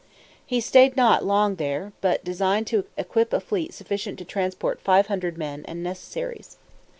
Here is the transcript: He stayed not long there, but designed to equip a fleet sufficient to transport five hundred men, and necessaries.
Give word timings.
He 0.43 0.59
stayed 0.61 0.97
not 0.97 1.23
long 1.23 1.57
there, 1.57 1.93
but 2.01 2.23
designed 2.23 2.65
to 2.65 2.85
equip 2.97 3.31
a 3.33 3.39
fleet 3.39 3.71
sufficient 3.75 4.17
to 4.17 4.25
transport 4.25 4.81
five 4.81 5.05
hundred 5.05 5.37
men, 5.37 5.63
and 5.67 5.83
necessaries. 5.83 6.57